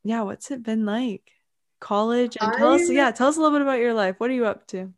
[0.02, 1.30] yeah, what's it been like?
[1.80, 2.58] College and I...
[2.58, 4.16] tell us, yeah, tell us a little bit about your life.
[4.18, 4.92] What are you up to?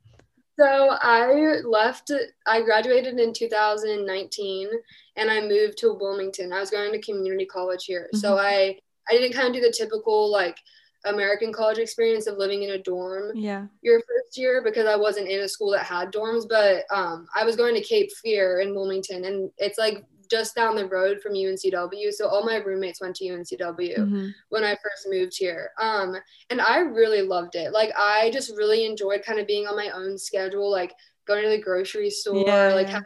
[0.59, 2.11] So I left,
[2.47, 4.69] I graduated in 2019
[5.17, 6.53] and I moved to Wilmington.
[6.53, 8.09] I was going to community college here.
[8.15, 8.19] Mm-hmm.
[8.19, 10.57] So I, I didn't kind of do the typical like
[11.05, 13.67] American college experience of living in a dorm yeah.
[13.83, 17.45] your first year because I wasn't in a school that had dorms, but um, I
[17.45, 21.33] was going to Cape Fear in Wilmington and it's like just down the road from
[21.33, 22.13] UNCW.
[22.13, 24.29] So all my roommates went to UNCW mm-hmm.
[24.49, 25.71] when I first moved here.
[25.81, 26.17] Um,
[26.51, 27.73] and I really loved it.
[27.73, 30.95] Like I just really enjoyed kind of being on my own schedule, like
[31.27, 33.01] going to the grocery store, yeah, like yeah.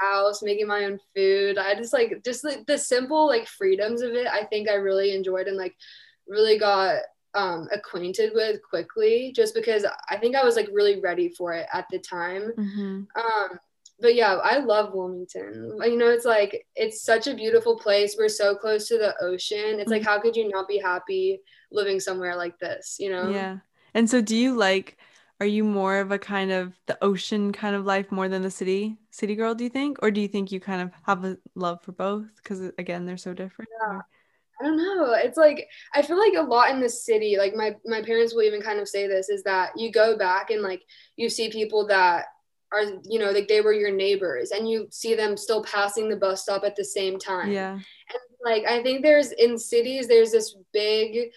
[0.00, 1.58] house, making my own food.
[1.58, 4.26] I just like just like the simple like freedoms of it.
[4.26, 5.76] I think I really enjoyed and like
[6.26, 7.00] really got
[7.34, 11.66] um, acquainted with quickly just because I think I was like really ready for it
[11.72, 12.52] at the time.
[12.56, 13.02] Mm-hmm.
[13.20, 13.58] Um,
[14.00, 15.78] but yeah, I love Wilmington.
[15.82, 18.16] You know, it's like it's such a beautiful place.
[18.18, 19.80] We're so close to the ocean.
[19.80, 20.08] It's like mm-hmm.
[20.08, 23.30] how could you not be happy living somewhere like this, you know?
[23.30, 23.58] Yeah.
[23.94, 24.96] And so do you like
[25.40, 28.50] are you more of a kind of the ocean kind of life more than the
[28.50, 29.98] city city girl, do you think?
[30.02, 33.16] Or do you think you kind of have a love for both cuz again, they're
[33.16, 33.70] so different?
[33.80, 34.00] Yeah.
[34.60, 35.12] I don't know.
[35.12, 38.42] It's like I feel like a lot in the city, like my my parents will
[38.42, 40.82] even kind of say this is that you go back and like
[41.16, 42.26] you see people that
[42.72, 46.16] are you know like they were your neighbors and you see them still passing the
[46.16, 47.50] bus stop at the same time.
[47.50, 47.72] Yeah.
[47.72, 47.82] And
[48.44, 51.32] like i think there's in cities there's this big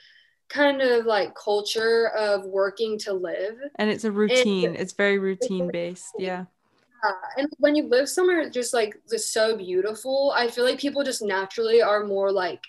[0.52, 3.56] kind of like culture of working to live.
[3.76, 4.66] And it's a routine.
[4.66, 6.14] And it's very routine it's based.
[6.20, 6.46] Yeah.
[7.04, 11.04] Yeah, and when you live somewhere just like just so beautiful, I feel like people
[11.04, 12.64] just naturally are more like,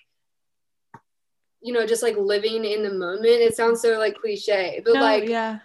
[1.61, 3.27] you know, just like living in the moment.
[3.27, 5.59] It sounds so like cliche, but no, like, yeah,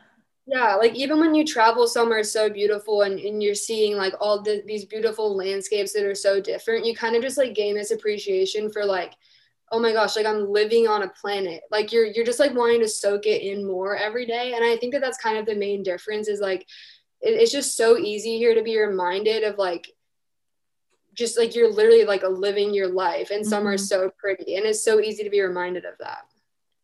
[0.47, 4.41] yeah like even when you travel somewhere so beautiful and, and you're seeing like all
[4.41, 7.91] the, these beautiful landscapes that are so different you kind of just like gain this
[7.91, 9.13] appreciation for like
[9.71, 12.79] oh my gosh like i'm living on a planet like you're you're just like wanting
[12.79, 15.55] to soak it in more every day and i think that that's kind of the
[15.55, 16.65] main difference is like
[17.21, 19.91] it, it's just so easy here to be reminded of like
[21.13, 23.83] just like you're literally like a living your life and somewhere mm-hmm.
[23.83, 26.26] so pretty and it's so easy to be reminded of that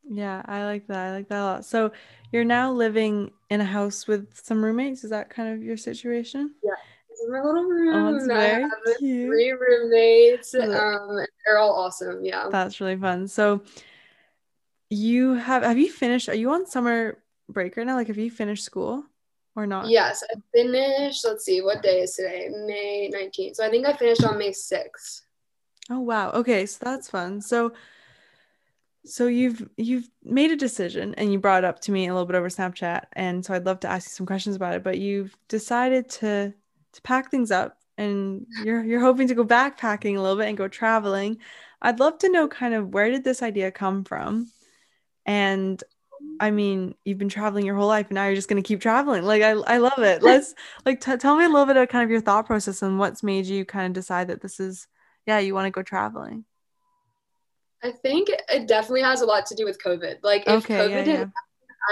[0.09, 1.91] yeah i like that i like that a lot so
[2.33, 5.03] you're now living in a house with some roommates.
[5.03, 6.55] Is that kind of your situation?
[6.63, 6.71] Yeah.
[7.29, 7.93] My little room.
[7.93, 8.65] Oh, it's very
[8.97, 9.29] cute.
[9.29, 10.55] Three roommates.
[10.55, 12.25] Um, they're all awesome.
[12.25, 12.49] Yeah.
[12.51, 13.27] That's really fun.
[13.27, 13.61] So
[14.89, 17.95] you have have you finished are you on summer break right now?
[17.95, 19.03] Like have you finished school
[19.55, 19.89] or not?
[19.89, 21.23] Yes, I finished.
[21.23, 22.49] Let's see, what day is today?
[22.49, 23.57] May 19th.
[23.57, 25.21] So I think I finished on May 6th.
[25.91, 26.31] Oh wow.
[26.31, 27.41] Okay, so that's fun.
[27.41, 27.73] So
[29.05, 32.25] so you've you've made a decision and you brought it up to me a little
[32.25, 34.97] bit over Snapchat and so I'd love to ask you some questions about it but
[34.97, 36.53] you've decided to
[36.93, 40.57] to pack things up and you're you're hoping to go backpacking a little bit and
[40.57, 41.37] go traveling.
[41.81, 44.51] I'd love to know kind of where did this idea come from?
[45.25, 45.83] And
[46.39, 48.81] I mean, you've been traveling your whole life and now you're just going to keep
[48.81, 49.23] traveling.
[49.23, 50.23] Like I I love it.
[50.23, 52.99] Let's like t- tell me a little bit of kind of your thought process and
[52.99, 54.87] what's made you kind of decide that this is
[55.27, 56.45] yeah, you want to go traveling.
[57.83, 60.17] I think it definitely has a lot to do with COVID.
[60.23, 61.25] Like if okay, COVID yeah, didn't yeah.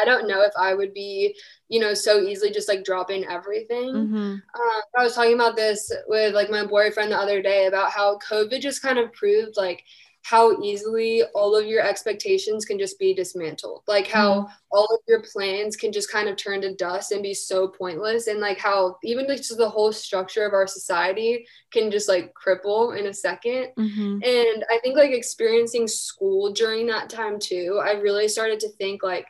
[0.02, 1.36] I don't know if I would be,
[1.68, 3.90] you know, so easily just like dropping everything.
[3.90, 4.16] Mm-hmm.
[4.16, 8.18] Um, I was talking about this with like my boyfriend the other day about how
[8.20, 9.84] COVID just kind of proved like
[10.24, 13.84] how easily all of your expectations can just be dismantled.
[13.88, 14.54] Like how mm-hmm.
[14.72, 18.28] all of your plans can just kind of turn to dust and be so pointless.
[18.28, 22.34] And like how even like just the whole structure of our society can just like
[22.34, 24.20] cripple in a 2nd mm-hmm.
[24.24, 29.04] and i think like experiencing school during that time too i really started to think
[29.04, 29.26] like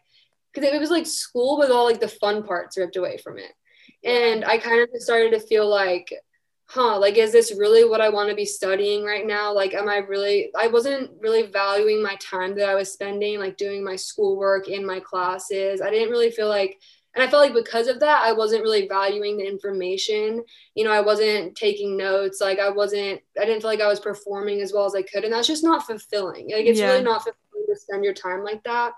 [0.54, 3.52] because it was like school with all like the fun parts ripped away from it.
[4.04, 6.14] And i kind of started to feel like
[6.74, 9.54] huh, like, is this really what I want to be studying right now?
[9.54, 13.58] Like, am I really, I wasn't really valuing my time that I was spending, like
[13.58, 15.82] doing my schoolwork in my classes.
[15.82, 16.80] I didn't really feel like,
[17.14, 20.46] and I felt like because of that, I wasn't really valuing the information.
[20.76, 22.40] You know, I wasn't taking notes.
[22.40, 25.26] Like, I wasn't, I didn't feel like I was performing as well as I could.
[25.26, 26.52] And that's just not fulfilling.
[26.52, 26.88] Like, it's yeah.
[26.88, 28.94] really not fulfilling to spend your time like that.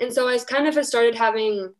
[0.00, 1.72] And so I kind of started having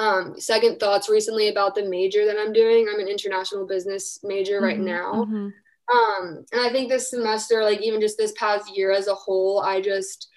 [0.00, 2.88] um, second thoughts recently about the major that I'm doing.
[2.88, 5.12] I'm an international business major mm-hmm, right now.
[5.12, 5.48] Mm-hmm.
[5.92, 9.60] Um, and I think this semester, like even just this past year as a whole,
[9.60, 10.28] I just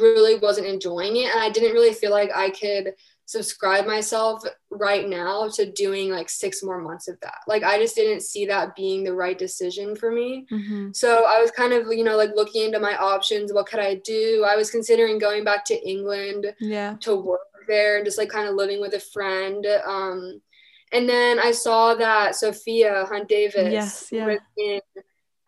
[0.00, 1.30] really wasn't enjoying it.
[1.34, 2.94] And I didn't really feel like I could
[3.26, 7.38] subscribe myself right now to doing like six more months of that.
[7.46, 10.46] Like I just didn't see that being the right decision for me.
[10.50, 10.92] Mm-hmm.
[10.92, 13.52] So I was kind of, you know, like looking into my options.
[13.52, 14.46] What could I do?
[14.48, 16.96] I was considering going back to England yeah.
[17.00, 19.66] to work there and just like kind of living with a friend.
[19.86, 20.40] Um,
[20.92, 24.36] and then I saw that Sophia Hunt Davis yes, yeah.
[24.58, 24.80] in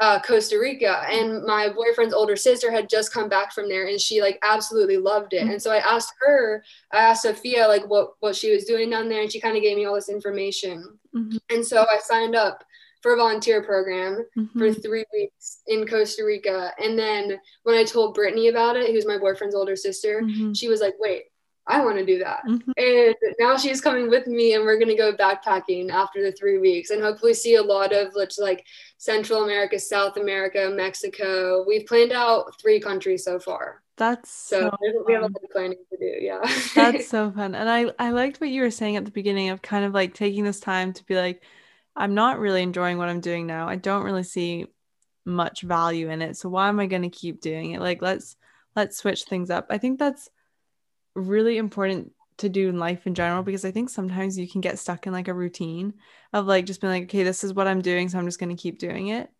[0.00, 4.00] uh, Costa Rica, and my boyfriend's older sister had just come back from there, and
[4.00, 5.42] she like absolutely loved it.
[5.42, 5.50] Mm-hmm.
[5.50, 9.08] And so I asked her, I asked Sophia like what what she was doing down
[9.08, 10.98] there, and she kind of gave me all this information.
[11.14, 11.36] Mm-hmm.
[11.50, 12.64] And so I signed up
[13.02, 14.58] for a volunteer program mm-hmm.
[14.58, 16.72] for three weeks in Costa Rica.
[16.82, 20.54] And then when I told Brittany about it, who's my boyfriend's older sister, mm-hmm.
[20.54, 21.24] she was like, "Wait,
[21.66, 22.40] I want to do that.
[22.46, 22.72] Mm-hmm.
[22.76, 26.58] And now she's coming with me, and we're going to go backpacking after the three
[26.58, 28.66] weeks and hopefully see a lot of like
[28.98, 31.64] Central America, South America, Mexico.
[31.66, 33.82] We've planned out three countries so far.
[33.96, 36.18] That's so, so we have a lot of planning to do.
[36.20, 36.40] Yeah.
[36.74, 37.54] That's so fun.
[37.54, 40.14] And I, I liked what you were saying at the beginning of kind of like
[40.14, 41.42] taking this time to be like,
[41.96, 43.68] I'm not really enjoying what I'm doing now.
[43.68, 44.66] I don't really see
[45.24, 46.36] much value in it.
[46.36, 47.80] So why am I going to keep doing it?
[47.80, 48.36] Like, let's,
[48.74, 49.66] let's switch things up.
[49.70, 50.28] I think that's
[51.14, 54.78] really important to do in life in general because I think sometimes you can get
[54.78, 55.94] stuck in like a routine
[56.32, 58.56] of like just being like, okay, this is what I'm doing, so I'm just gonna
[58.56, 59.30] keep doing it.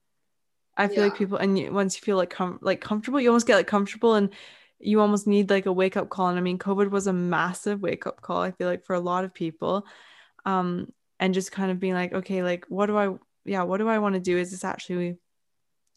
[0.76, 1.04] I feel yeah.
[1.04, 3.66] like people, and you, once you feel like com- like comfortable, you almost get like
[3.66, 4.30] comfortable, and
[4.78, 6.28] you almost need like a wake up call.
[6.28, 8.42] And I mean, COVID was a massive wake up call.
[8.42, 9.87] I feel like for a lot of people,
[10.44, 13.88] um, and just kind of being like, okay, like what do I, yeah, what do
[13.88, 14.37] I want to do?
[14.38, 15.16] Is this actually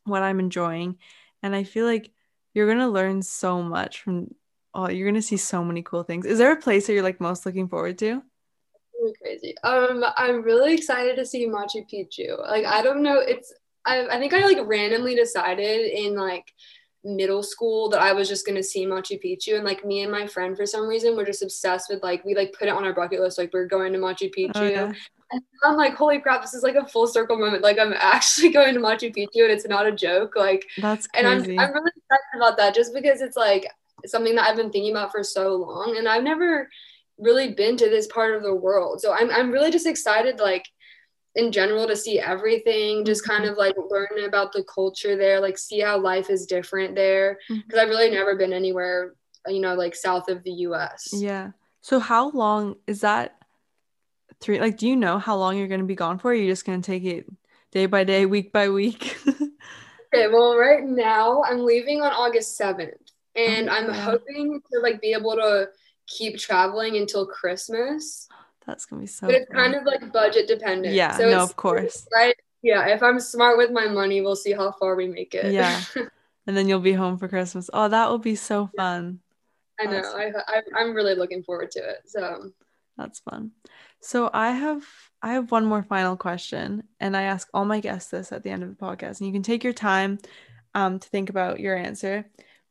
[0.06, 0.98] what I'm enjoying?
[1.44, 2.12] And I feel like
[2.54, 4.34] you're gonna learn so much from
[4.78, 6.28] Oh, you're gonna see so many cool things.
[6.28, 8.22] Is there a place that you're like most looking forward to?
[9.02, 9.56] Really crazy.
[9.64, 12.40] Um, I'm really excited to see Machu Picchu.
[12.48, 13.18] Like, I don't know.
[13.20, 13.52] It's
[13.86, 16.54] I, I think I like randomly decided in like
[17.04, 20.28] middle school that I was just gonna see Machu Picchu, and like me and my
[20.28, 22.94] friend for some reason were just obsessed with like we like put it on our
[22.94, 24.52] bucket list like we're going to Machu Picchu.
[24.54, 24.94] Oh, yeah.
[25.32, 27.64] And I'm like, holy crap, this is like a full circle moment.
[27.64, 30.36] Like I'm actually going to Machu Picchu and it's not a joke.
[30.36, 31.26] Like that's crazy.
[31.26, 33.66] and I'm I'm really excited about that just because it's like
[34.06, 35.96] something that I've been thinking about for so long.
[35.98, 36.70] And I've never
[37.18, 39.02] really been to this part of the world.
[39.02, 40.66] So I'm, I'm really just excited, like,
[41.36, 43.54] in general, to see everything, just kind mm-hmm.
[43.54, 47.38] of like learn about the culture there, like, see how life is different there.
[47.48, 47.80] Because mm-hmm.
[47.80, 49.14] I've really never been anywhere,
[49.48, 51.10] you know, like south of the US.
[51.14, 51.52] Yeah.
[51.82, 53.36] So, how long is that?
[54.40, 56.28] Three, like, do you know how long you're going to be gone for?
[56.28, 57.26] Or are you just going to take it
[57.72, 59.18] day by day, week by week?
[59.28, 62.92] okay, well, right now I'm leaving on August 7th
[63.38, 63.94] and oh, I'm yeah.
[63.94, 65.70] hoping to like be able to
[66.08, 68.28] keep traveling until Christmas.
[68.66, 69.28] That's gonna be so.
[69.28, 69.56] But it's fun.
[69.56, 70.94] kind of like budget dependent.
[70.94, 72.08] Yeah, so no, of course.
[72.14, 72.36] Right.
[72.64, 75.54] Yeah, if I'm smart with my money, we'll see how far we make it.
[75.54, 75.82] Yeah,
[76.48, 77.70] and then you'll be home for Christmas.
[77.72, 79.20] Oh, that will be so fun.
[79.80, 80.02] I know.
[80.02, 82.02] I, I I'm really looking forward to it.
[82.08, 82.52] So
[82.98, 83.52] that's fun.
[84.02, 84.84] So I have
[85.22, 88.50] I have one more final question, and I ask all my guests this at the
[88.50, 90.18] end of the podcast, and you can take your time
[90.74, 92.26] um, to think about your answer.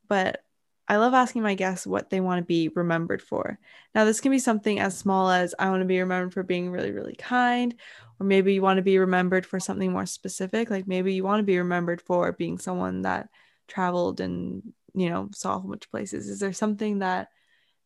[0.08, 0.42] But
[0.88, 3.58] I love asking my guests what they want to be remembered for.
[3.94, 6.70] Now, this can be something as small as I want to be remembered for being
[6.70, 7.74] really, really kind,
[8.20, 10.70] or maybe you want to be remembered for something more specific.
[10.70, 13.28] Like maybe you want to be remembered for being someone that
[13.68, 14.62] traveled and,
[14.94, 16.28] you know, saw a whole bunch of places.
[16.28, 17.28] Is there something that,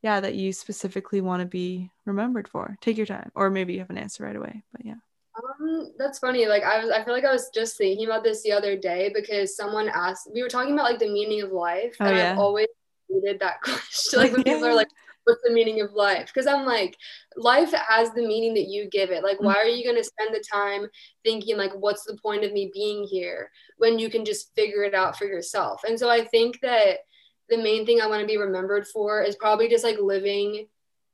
[0.03, 2.77] yeah, that you specifically want to be remembered for?
[2.81, 4.95] Take your time, or maybe you have an answer right away, but yeah.
[5.37, 6.47] Um, that's funny.
[6.47, 9.11] Like I was, I feel like I was just thinking about this the other day
[9.15, 10.29] because someone asked.
[10.35, 12.33] We were talking about like the meaning of life, oh, and yeah.
[12.33, 12.67] I've always
[13.13, 14.21] hated that question.
[14.21, 14.89] like when people are like,
[15.25, 16.31] what's the meaning of life?
[16.33, 16.97] Because I'm like,
[17.37, 19.23] life has the meaning that you give it.
[19.23, 19.45] Like, mm.
[19.45, 20.87] why are you going to spend the time
[21.25, 24.95] thinking, like, what's the point of me being here when you can just figure it
[24.95, 25.83] out for yourself?
[25.85, 26.99] And so I think that
[27.49, 30.67] the main thing I want to be remembered for is probably just like living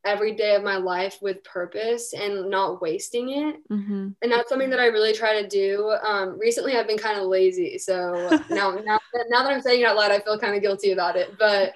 [0.07, 3.57] every day of my life with purpose and not wasting it.
[3.69, 4.09] Mm-hmm.
[4.23, 5.95] And that's something that I really try to do.
[6.07, 7.77] Um, recently, I've been kind of lazy.
[7.79, 8.13] So
[8.51, 11.17] now, now, now that I'm saying it out loud, I feel kind of guilty about
[11.17, 11.37] it.
[11.39, 11.75] But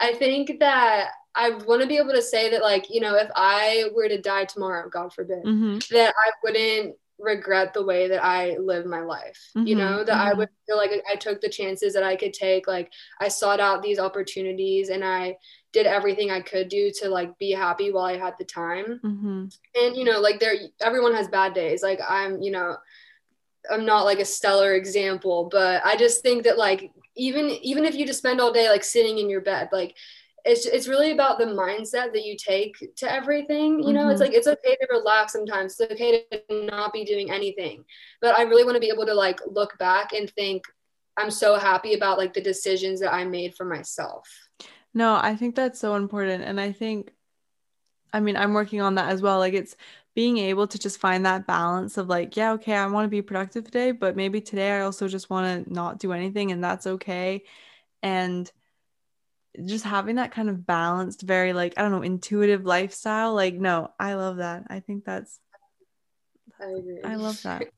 [0.00, 3.30] I think that I want to be able to say that, like, you know, if
[3.34, 5.78] I were to die tomorrow, God forbid, mm-hmm.
[5.94, 9.38] that I wouldn't regret the way that I live my life.
[9.56, 9.66] Mm-hmm.
[9.66, 10.28] You know, that mm-hmm.
[10.28, 12.66] I would feel like I took the chances that I could take.
[12.66, 15.36] Like, I sought out these opportunities and I
[15.72, 19.00] did everything I could do to like be happy while I had the time.
[19.02, 19.46] Mm-hmm.
[19.82, 21.82] And you know, like there, everyone has bad days.
[21.82, 22.76] Like I'm, you know,
[23.70, 27.94] I'm not like a stellar example, but I just think that like even even if
[27.94, 29.96] you just spend all day like sitting in your bed, like
[30.44, 33.82] it's it's really about the mindset that you take to everything.
[33.82, 34.10] You know, mm-hmm.
[34.10, 35.78] it's like it's okay to relax sometimes.
[35.78, 37.84] It's okay to not be doing anything.
[38.20, 40.64] But I really want to be able to like look back and think
[41.16, 44.28] I'm so happy about like the decisions that I made for myself.
[44.94, 46.44] No, I think that's so important.
[46.44, 47.12] And I think,
[48.12, 49.38] I mean, I'm working on that as well.
[49.38, 49.76] Like, it's
[50.14, 53.22] being able to just find that balance of like, yeah, okay, I want to be
[53.22, 56.86] productive today, but maybe today I also just want to not do anything and that's
[56.86, 57.44] okay.
[58.02, 58.50] And
[59.64, 63.34] just having that kind of balanced, very like, I don't know, intuitive lifestyle.
[63.34, 64.64] Like, no, I love that.
[64.68, 65.38] I think that's,
[66.60, 67.02] I agree.
[67.04, 67.68] I love that.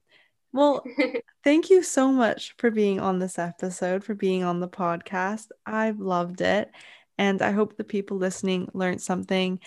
[0.55, 0.85] Well,
[1.43, 5.49] thank you so much for being on this episode, for being on the podcast.
[5.66, 6.70] I've loved it.
[7.18, 9.59] And I hope the people listening learned something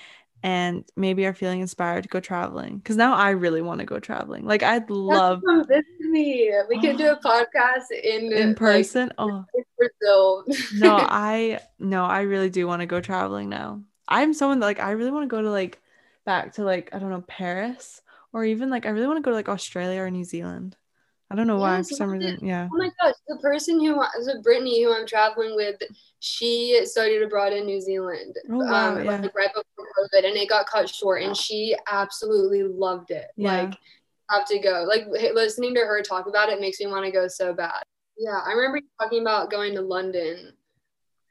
[0.44, 2.78] and maybe are feeling inspired to go traveling.
[2.78, 4.46] Because now I really want to go traveling.
[4.46, 6.52] Like I'd love Come visit me.
[6.70, 9.08] We can do a podcast in in person.
[9.08, 10.46] Like, oh in Brazil.
[10.76, 13.82] no, I no, I really do want to go traveling now.
[14.08, 15.80] I'm someone that like I really want to go to like
[16.26, 18.02] back to like I don't know Paris
[18.34, 20.76] or even like I really want to go to like Australia or New Zealand.
[21.30, 22.40] I don't know why Yes, for some reason.
[22.42, 22.70] Yeah.
[22.72, 25.76] Oh my gosh, the person who so Brittany, who I'm traveling with,
[26.20, 28.36] she studied abroad in New Zealand.
[28.50, 29.22] Oh, wow, um, yeah.
[29.22, 33.28] like right before COVID, and it got cut short, and she absolutely loved it.
[33.36, 33.64] Yeah.
[33.64, 33.74] Like,
[34.30, 34.86] have to go.
[34.88, 37.84] Like listening to her talk about it makes me want to go so bad.
[38.18, 40.54] Yeah, I remember you talking about going to London.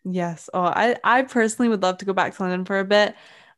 [0.05, 0.49] Yes.
[0.55, 3.14] Oh, I I personally would love to go back to London for a bit.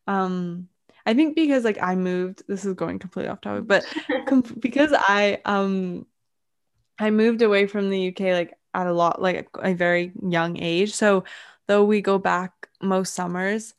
[0.06, 0.68] Um
[1.04, 3.84] I think because like I moved, this is going completely off topic, but
[4.26, 6.06] com- because I um
[6.98, 10.94] I moved away from the UK like at a lot like a very young age.
[10.94, 11.24] So
[11.66, 13.74] though we go back most summers,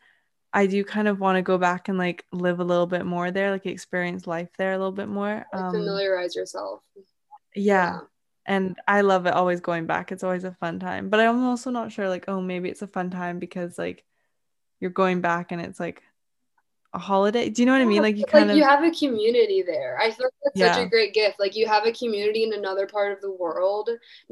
[0.53, 3.31] I do kind of want to go back and like live a little bit more
[3.31, 5.45] there, like experience life there a little bit more.
[5.53, 6.81] Um familiarize yourself.
[7.55, 7.99] yeah.
[8.45, 10.11] And I love it always going back.
[10.11, 11.09] It's always a fun time.
[11.09, 14.03] But I'm also not sure like oh maybe it's a fun time because like
[14.79, 16.01] you're going back and it's like
[16.93, 17.49] a holiday.
[17.49, 18.01] Do you know what I mean?
[18.01, 19.97] Like you kind like of you have a community there.
[20.01, 21.39] I feel like that's such a great gift.
[21.39, 23.89] Like you have a community in another part of the world.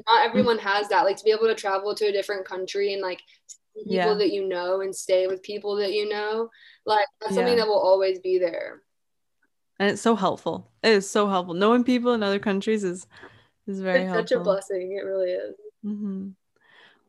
[0.08, 0.30] Not Mm.
[0.30, 1.03] everyone has that.
[1.03, 4.14] Like to be able to travel to a different country and like see people Yeah.
[4.16, 6.49] that you know and stay with people that you know.
[6.86, 7.64] Like that's something Yeah.
[7.64, 8.82] that will always be there.
[9.80, 10.72] and it's so helpful.
[10.84, 11.53] It is so helpful.
[11.53, 13.05] Knowing people in other countries is
[13.68, 14.28] is very it's helpful.
[14.28, 14.91] such a blessing.
[14.99, 15.55] It really is.
[15.84, 16.30] hmm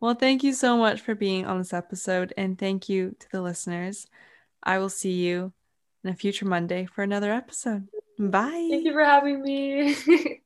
[0.01, 3.41] Well, thank you so much for being on this episode, and thank you to the
[3.41, 4.07] listeners.
[4.63, 5.53] I will see you
[6.05, 7.89] in a future Monday for another episode.
[8.19, 8.69] Bye.
[8.71, 9.97] Thank you for having me.